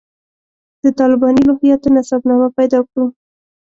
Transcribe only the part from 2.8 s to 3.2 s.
کړو.